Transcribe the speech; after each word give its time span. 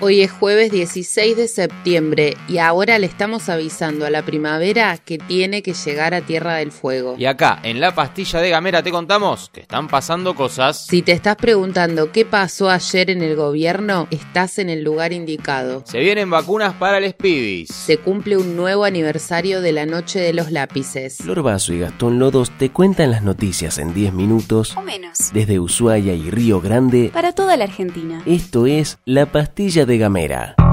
Hoy 0.00 0.20
es 0.20 0.30
jueves 0.30 0.70
16 0.70 1.36
de 1.36 1.48
septiembre 1.48 2.36
y 2.48 2.58
ahora 2.58 3.00
le 3.00 3.06
estamos 3.06 3.48
avisando 3.48 4.06
a 4.06 4.10
la 4.10 4.24
primavera 4.24 4.96
que 4.96 5.18
tiene 5.18 5.60
que 5.60 5.74
llegar 5.74 6.14
a 6.14 6.20
Tierra 6.20 6.54
del 6.54 6.70
Fuego. 6.70 7.16
Y 7.18 7.24
acá, 7.24 7.58
en 7.64 7.80
la 7.80 7.92
pastilla 7.96 8.40
de 8.40 8.50
Gamera, 8.50 8.84
te 8.84 8.92
contamos 8.92 9.50
que 9.52 9.62
están 9.62 9.88
pasando 9.88 10.36
cosas. 10.36 10.86
Si 10.86 11.02
te 11.02 11.10
estás 11.10 11.34
preguntando 11.34 12.12
qué 12.12 12.24
pasó 12.24 12.70
ayer 12.70 13.10
en 13.10 13.22
el 13.22 13.34
gobierno, 13.34 14.06
estás 14.12 14.60
en 14.60 14.70
el 14.70 14.84
lugar 14.84 15.12
indicado. 15.12 15.82
Se 15.84 15.98
vienen 15.98 16.30
vacunas 16.30 16.74
para 16.74 16.98
el 16.98 17.10
Speedies. 17.10 17.70
Se 17.70 17.96
cumple 17.98 18.36
un 18.36 18.54
nuevo 18.54 18.84
aniversario 18.84 19.60
de 19.60 19.72
la 19.72 19.84
Noche 19.84 20.20
de 20.20 20.32
los 20.32 20.52
Lápices. 20.52 21.16
Flor 21.16 21.42
Vaso 21.42 21.72
y 21.72 21.80
Gastón 21.80 22.20
Lodos 22.20 22.52
te 22.56 22.70
cuentan 22.70 23.10
las 23.10 23.24
noticias 23.24 23.78
en 23.78 23.94
10 23.94 24.12
minutos 24.12 24.76
O 24.76 24.82
menos. 24.82 25.32
desde 25.32 25.58
Ushuaia 25.58 26.14
y 26.14 26.30
Río 26.30 26.60
Grande. 26.60 27.10
Para 27.12 27.32
toda 27.32 27.56
la 27.56 27.64
Argentina. 27.64 28.22
Esto 28.26 28.66
es 28.66 28.98
La 29.04 29.26
Pastilla 29.32 29.86
de 29.87 29.87
Gamera. 29.96 30.67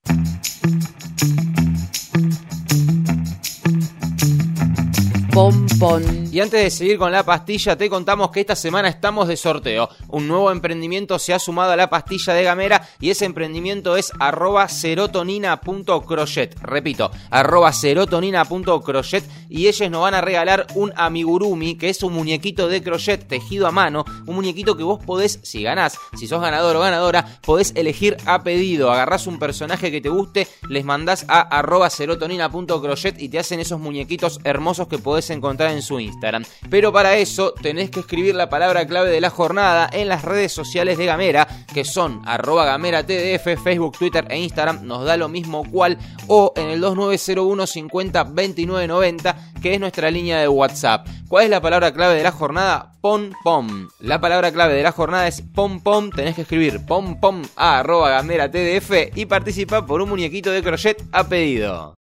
Pompon. 5.33 6.22
Y 6.33 6.39
antes 6.39 6.63
de 6.63 6.71
seguir 6.71 6.97
con 6.97 7.11
la 7.11 7.21
pastilla, 7.21 7.75
te 7.75 7.91
contamos 7.91 8.31
que 8.31 8.39
esta 8.39 8.55
semana 8.55 8.87
estamos 8.87 9.27
de 9.27 9.37
sorteo. 9.37 9.87
Un 10.07 10.27
nuevo 10.27 10.49
emprendimiento 10.49 11.19
se 11.19 11.31
ha 11.31 11.37
sumado 11.37 11.73
a 11.73 11.75
la 11.75 11.91
pastilla 11.91 12.33
de 12.33 12.43
Gamera 12.43 12.89
y 12.99 13.11
ese 13.11 13.25
emprendimiento 13.25 13.95
es 13.97 14.11
arroba 14.19 14.67
serotonina.crochet. 14.67 16.59
Repito, 16.63 17.11
arroba 17.29 17.71
serotonina.crochet 17.71 19.23
y 19.47 19.67
ellos 19.67 19.91
nos 19.91 20.01
van 20.01 20.15
a 20.15 20.21
regalar 20.21 20.65
un 20.73 20.91
amigurumi, 20.95 21.75
que 21.75 21.89
es 21.89 22.01
un 22.01 22.13
muñequito 22.13 22.67
de 22.67 22.81
crochet 22.81 23.27
tejido 23.27 23.67
a 23.67 23.71
mano, 23.71 24.03
un 24.25 24.33
muñequito 24.33 24.75
que 24.75 24.81
vos 24.81 25.05
podés, 25.05 25.39
si 25.43 25.61
ganás, 25.61 25.99
si 26.17 26.25
sos 26.25 26.41
ganador 26.41 26.75
o 26.75 26.79
ganadora, 26.79 27.27
podés 27.43 27.73
elegir 27.75 28.17
a 28.25 28.41
pedido. 28.41 28.91
Agarrás 28.91 29.27
un 29.27 29.37
personaje 29.37 29.91
que 29.91 30.01
te 30.01 30.09
guste, 30.09 30.47
les 30.67 30.83
mandás 30.83 31.25
a 31.27 31.41
arroba 31.41 31.91
serotonina.crochet 31.91 33.21
y 33.21 33.29
te 33.29 33.37
hacen 33.37 33.59
esos 33.59 33.79
muñequitos 33.79 34.39
hermosos 34.43 34.87
que 34.87 34.97
podés 34.97 35.29
encontrar 35.29 35.69
en 35.69 35.83
su 35.83 35.99
Instagram. 35.99 36.22
Pero 36.69 36.93
para 36.93 37.17
eso 37.17 37.53
tenés 37.53 37.89
que 37.89 38.01
escribir 38.01 38.35
la 38.35 38.49
palabra 38.49 38.85
clave 38.85 39.09
de 39.09 39.21
la 39.21 39.29
jornada 39.29 39.89
en 39.91 40.07
las 40.07 40.23
redes 40.23 40.51
sociales 40.51 40.97
de 40.97 41.05
Gamera, 41.05 41.47
que 41.73 41.83
son 41.83 42.21
arroba 42.25 42.65
gamera 42.65 43.05
tdf, 43.05 43.61
Facebook, 43.61 43.97
Twitter 43.97 44.25
e 44.29 44.39
Instagram, 44.39 44.85
nos 44.85 45.05
da 45.05 45.17
lo 45.17 45.27
mismo 45.27 45.69
cual, 45.69 45.97
o 46.27 46.53
en 46.55 46.69
el 46.69 46.79
2901 46.79 47.67
50 47.67 48.23
29 48.23 48.87
90, 48.87 49.35
que 49.61 49.73
es 49.73 49.79
nuestra 49.79 50.11
línea 50.11 50.39
de 50.39 50.47
WhatsApp. 50.47 51.07
¿Cuál 51.27 51.45
es 51.45 51.49
la 51.49 51.61
palabra 51.61 51.93
clave 51.93 52.15
de 52.15 52.23
la 52.23 52.31
jornada? 52.31 52.93
Pom 53.01 53.31
pom. 53.43 53.87
La 53.99 54.21
palabra 54.21 54.51
clave 54.51 54.75
de 54.75 54.83
la 54.83 54.91
jornada 54.91 55.27
es 55.27 55.41
pom 55.41 55.81
pom. 55.81 56.09
Tenés 56.09 56.35
que 56.35 56.43
escribir 56.43 56.85
pom 56.85 57.19
pom 57.19 57.41
a 57.55 57.79
arroba 57.79 58.21
tdf 58.21 59.15
y 59.15 59.25
participar 59.25 59.85
por 59.85 60.01
un 60.01 60.09
muñequito 60.09 60.51
de 60.51 60.63
crochet 60.63 61.03
a 61.11 61.27
pedido. 61.27 61.95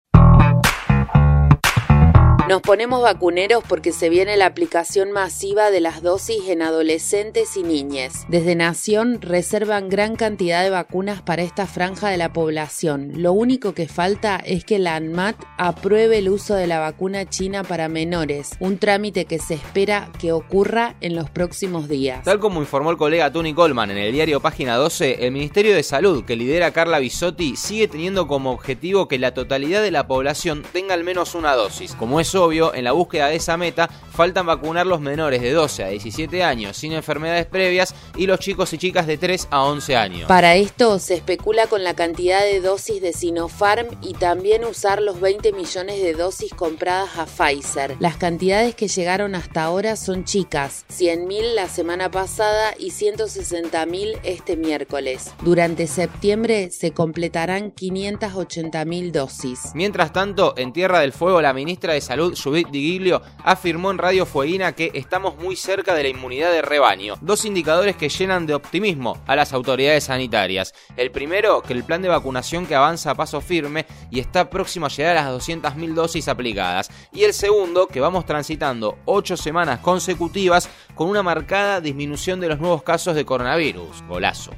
Nos 2.49 2.61
ponemos 2.61 3.03
vacuneros 3.03 3.63
porque 3.69 3.93
se 3.93 4.09
viene 4.09 4.37
la 4.37 4.47
aplicación 4.47 5.13
masiva 5.13 5.71
de 5.71 5.81
las 5.81 6.03
dosis 6.03 6.49
en 6.49 6.61
adolescentes 6.61 7.57
y 7.57 7.63
niñes. 7.63 8.27
Desde 8.29 8.57
Nación 8.57 9.23
reservan 9.23 9.89
gran 9.89 10.17
cantidad 10.17 10.65
de 10.65 10.71
vacunas 10.71 11.23
para 11.23 11.43
esta 11.43 11.69
franja 11.69 12.09
de 12.09 12.17
la 12.17 12.33
población. 12.33 13.13
Lo 13.15 13.33
único 13.33 13.75
que 13.75 13.87
falta 13.87 14.43
es 14.45 14.65
que 14.65 14.81
la 14.81 14.97
ANMAT 14.97 15.37
apruebe 15.57 16.19
el 16.19 16.29
uso 16.29 16.55
de 16.57 16.67
la 16.67 16.81
vacuna 16.81 17.29
china 17.29 17.63
para 17.63 17.89
menores, 17.89 18.51
un 18.59 18.77
trámite 18.79 19.25
que 19.25 19.39
se 19.39 19.55
espera 19.55 20.11
que 20.19 20.33
ocurra 20.33 20.97
en 21.01 21.15
los 21.15 21.31
próximos 21.31 21.89
días. 21.89 22.25
Tal 22.25 22.41
como 22.41 22.61
informó 22.61 22.91
el 22.91 22.97
colega 22.97 23.31
Tony 23.31 23.55
Coleman 23.55 23.93
en 23.93 23.99
el 23.99 24.13
diario 24.13 24.41
Página 24.41 24.75
12, 24.75 25.25
el 25.27 25.31
Ministerio 25.31 25.77
de 25.77 25.85
Salud 25.85 26.25
que 26.25 26.35
lidera 26.35 26.73
Carla 26.73 26.99
Bisotti 26.99 27.55
sigue 27.55 27.87
teniendo 27.87 28.27
como 28.27 28.51
objetivo 28.51 29.07
que 29.07 29.21
la 29.21 29.33
totalidad 29.33 29.81
de 29.81 29.93
la 29.93 30.09
población 30.09 30.65
tenga 30.73 30.95
al 30.95 31.05
menos 31.05 31.37
una 31.37 31.55
dosis. 31.55 31.95
Como 31.95 32.19
es 32.19 32.32
obvio, 32.35 32.75
en 32.75 32.85
la 32.85 32.93
búsqueda 32.93 33.29
de 33.29 33.37
esa 33.37 33.57
meta 33.57 33.89
faltan 33.89 34.47
vacunar 34.47 34.87
los 34.87 35.01
menores 35.01 35.41
de 35.41 35.53
12 35.53 35.85
a 35.85 35.89
17 35.89 36.43
años 36.43 36.77
sin 36.77 36.93
enfermedades 36.93 37.47
previas 37.47 37.95
y 38.17 38.27
los 38.27 38.39
chicos 38.41 38.73
y 38.73 38.79
chicas 38.79 39.07
de 39.07 39.17
3 39.17 39.49
a 39.51 39.65
11 39.65 39.97
años. 39.97 40.29
Para 40.29 40.55
esto 40.55 40.99
se 40.99 41.15
especula 41.15 41.67
con 41.67 41.83
la 41.83 41.95
cantidad 41.95 42.43
de 42.43 42.61
dosis 42.61 43.01
de 43.01 43.13
Sinopharm 43.13 43.87
y 44.03 44.15
también 44.15 44.65
usar 44.65 45.03
los 45.03 45.21
20 45.21 45.53
millones 45.53 46.03
de 46.03 46.13
dosis 46.15 46.53
compradas 46.55 47.17
a 47.17 47.27
Pfizer. 47.27 47.97
Las 47.99 48.17
cantidades 48.17 48.75
que 48.75 48.89
llegaron 48.89 49.35
hasta 49.35 49.65
ahora 49.65 49.97
son 49.97 50.25
chicas, 50.25 50.85
100.000 50.91 51.55
la 51.55 51.69
semana 51.69 52.11
pasada 52.11 52.75
y 52.79 52.91
160.000 52.91 54.21
este 54.23 54.57
miércoles. 54.57 55.33
Durante 55.43 55.87
septiembre 55.87 56.71
se 56.71 56.93
completarán 56.93 57.75
580.000 57.75 59.11
dosis. 59.11 59.61
Mientras 59.75 60.13
tanto, 60.13 60.55
en 60.57 60.73
Tierra 60.73 61.01
del 61.01 61.13
Fuego, 61.13 61.41
la 61.41 61.53
ministra 61.53 61.95
de 61.95 62.01
Salud, 62.01 62.22
Judith 62.31 62.69
Di 62.69 62.81
Giglio, 62.81 63.23
afirmó 63.45 63.91
en 63.91 63.99
Radio 63.99 64.27
Fueguina 64.27 64.73
que 64.73 64.91
estamos 64.95 65.37
muy 65.37 65.57
cerca 65.57 65.95
de 65.95 66.05
la 66.05 66.09
inmunidad 66.09 66.53
de 66.53 66.63
rebaño. 66.63 67.17
Dos 67.21 67.45
indicadores 67.45 67.97
que 67.97 68.09
llenan 68.09 68.47
de 68.47 68.55
optimismo 68.55 69.19
a 69.27 69.37
las 69.37 69.53
autoridades 69.53 70.05
sanitarias. 70.05 70.73
El 70.97 71.11
primero, 71.11 71.63
que 71.63 71.73
el 71.73 71.85
plan 71.85 72.03
de 72.03 72.09
vacunación 72.09 72.67
que 72.67 72.75
avanza 72.75 73.11
a 73.11 73.15
paso 73.15 73.41
firme 73.41 73.87
y 74.11 74.21
está 74.21 74.49
próximo 74.49 74.87
a 74.87 74.89
llegar 74.89 75.17
a 75.17 75.31
las 75.31 75.49
200.000 75.49 75.95
dosis 75.95 76.29
aplicadas. 76.29 76.91
Y 77.13 77.25
el 77.25 77.33
segundo, 77.33 77.87
que 77.87 78.01
vamos 78.01 78.25
transitando 78.25 78.99
ocho 79.05 79.37
semanas 79.37 79.81
consecutivas 79.81 80.69
con 80.95 81.09
una 81.09 81.23
marcada 81.23 81.81
disminución 81.81 82.41
de 82.41 82.49
los 82.49 82.61
nuevos 82.61 82.83
casos 82.83 83.15
de 83.15 83.25
coronavirus. 83.25 84.03
Golazo. 84.09 84.53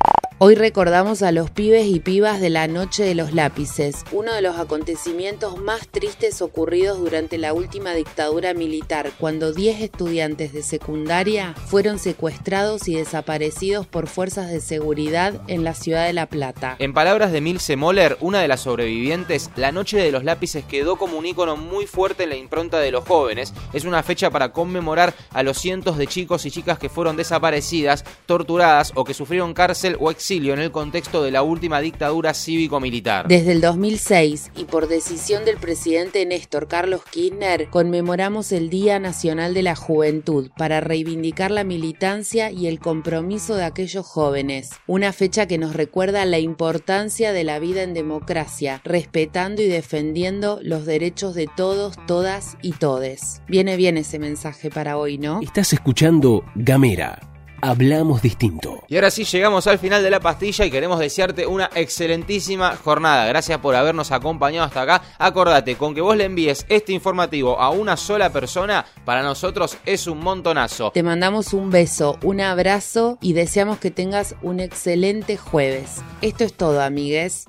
Hoy 0.46 0.56
recordamos 0.56 1.23
a 1.23 1.32
los 1.32 1.50
pibes 1.50 1.87
y 1.87 2.00
pibas 2.00 2.38
de 2.38 2.50
la 2.50 2.69
Noche 2.69 3.02
de 3.02 3.14
los 3.14 3.32
Lápices, 3.32 4.05
uno 4.12 4.35
de 4.35 4.43
los 4.43 4.58
acontecimientos 4.58 5.56
más 5.56 5.88
tristes 5.88 6.43
ocurridos 6.43 6.99
durante 6.99 7.38
la 7.38 7.55
última 7.55 7.94
dictadura 7.94 8.52
militar, 8.52 9.12
cuando 9.19 9.55
10 9.55 9.81
estudiantes 9.81 10.52
de 10.52 10.62
secundaria 10.62 11.55
fueron 11.69 11.99
secuestrados 11.99 12.88
y 12.88 12.94
desaparecidos 12.94 13.87
por 13.87 14.06
fuerzas 14.06 14.50
de 14.50 14.61
seguridad 14.61 15.41
en 15.46 15.64
la 15.64 15.73
ciudad 15.73 16.05
de 16.05 16.12
La 16.12 16.26
Plata. 16.26 16.76
En 16.79 16.93
palabras 16.93 17.32
de 17.32 17.41
Milce 17.41 17.76
Moller, 17.76 18.19
una 18.20 18.43
de 18.43 18.49
las 18.49 18.61
sobrevivientes, 18.61 19.50
la 19.56 19.73
Noche 19.73 19.96
de 19.96 20.12
los 20.12 20.25
Lápices 20.25 20.67
quedó 20.67 20.96
como 20.96 21.17
un 21.17 21.25
ícono 21.25 21.56
muy 21.56 21.87
fuerte 21.87 22.25
en 22.25 22.29
la 22.29 22.37
impronta 22.37 22.81
de 22.81 22.91
los 22.91 23.05
jóvenes. 23.05 23.55
Es 23.73 23.87
una 23.87 24.02
fecha 24.02 24.29
para 24.29 24.52
conmemorar 24.52 25.14
a 25.31 25.43
los 25.43 25.56
cientos 25.56 25.96
de 25.96 26.06
chicos 26.06 26.44
y 26.44 26.50
chicas 26.50 26.79
que 26.79 26.91
fueron 26.91 27.17
desaparecidas, 27.17 28.05
torturadas 28.26 28.93
o 28.94 29.05
que 29.05 29.14
sufrieron 29.14 29.55
cárcel 29.55 29.96
o 29.99 30.11
exilio 30.34 30.54
en 30.54 30.60
el 30.60 30.72
contexto 30.72 31.22
de 31.22 31.31
la 31.31 31.44
última 31.44 31.81
dictadura 31.81 32.34
cívico-militar. 32.34 33.28
Desde 33.28 33.52
el 33.52 33.60
2006 33.60 34.50
y 34.56 34.64
por 34.64 34.88
decisión 34.88 35.44
del 35.44 35.58
presidente 35.58 36.26
Néstor 36.26 36.66
Carlos 36.66 37.02
Kirchner, 37.08 37.69
conmemoramos 37.70 38.50
el 38.50 38.69
Día 38.69 38.98
Nacional 38.98 39.54
de 39.54 39.62
la 39.62 39.76
Juventud 39.76 40.50
para 40.56 40.81
reivindicar 40.81 41.52
la 41.52 41.62
militancia 41.62 42.50
y 42.50 42.66
el 42.66 42.81
compromiso 42.81 43.54
de 43.54 43.64
aquellos 43.64 44.06
jóvenes. 44.06 44.70
Una 44.88 45.12
fecha 45.12 45.46
que 45.46 45.56
nos 45.56 45.76
recuerda 45.76 46.25
la 46.25 46.40
importancia 46.40 47.32
de 47.32 47.44
la 47.44 47.60
vida 47.60 47.84
en 47.84 47.94
democracia, 47.94 48.81
respetando 48.82 49.62
y 49.62 49.69
defendiendo 49.69 50.58
los 50.62 50.84
derechos 50.84 51.36
de 51.36 51.48
todos, 51.56 51.94
todas 52.08 52.56
y 52.60 52.72
todes. 52.72 53.40
Viene 53.46 53.76
bien 53.76 53.98
ese 53.98 54.19
mensaje 54.19 54.69
para 54.69 54.96
hoy, 54.96 55.16
¿no? 55.16 55.38
Estás 55.42 55.72
escuchando 55.72 56.42
Gamera. 56.56 57.33
Hablamos 57.64 58.20
distinto. 58.20 58.84
Y 58.88 58.96
ahora 58.96 59.11
sí 59.11 59.25
llegamos 59.25 59.66
al 59.66 59.78
final 59.78 60.02
de 60.02 60.11
la 60.11 60.20
pastilla 60.20 60.66
y 60.66 60.70
queremos 60.70 60.99
desearte 60.99 61.46
una 61.46 61.70
excelentísima 61.75 62.76
jornada. 62.76 63.25
Gracias 63.25 63.58
por 63.58 63.75
habernos 63.75 64.12
acompañado 64.12 64.66
hasta 64.66 64.82
acá. 64.82 65.02
Acordate, 65.16 65.76
con 65.76 65.94
que 65.94 66.03
vos 66.03 66.15
le 66.15 66.24
envíes 66.24 66.67
este 66.69 66.93
informativo 66.93 67.58
a 67.58 67.70
una 67.70 67.96
sola 67.96 68.31
persona, 68.31 68.84
para 69.06 69.22
nosotros 69.22 69.79
es 69.86 70.06
un 70.06 70.19
montonazo. 70.19 70.91
Te 70.91 71.03
mandamos 71.03 71.55
un 71.55 71.70
beso, 71.70 72.19
un 72.22 72.43
abrazo 72.43 73.17
y 73.22 73.32
deseamos 73.32 73.79
que 73.79 73.91
tengas 73.91 74.34
un 74.43 74.60
excelente 74.60 75.38
jueves. 75.38 76.03
Esto 76.20 76.44
es 76.44 76.53
todo, 76.53 76.82
amigues. 76.82 77.46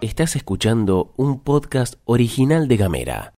Estás 0.00 0.36
escuchando 0.36 1.12
un 1.16 1.40
podcast 1.40 1.94
original 2.04 2.68
de 2.68 2.76
Gamera. 2.76 3.34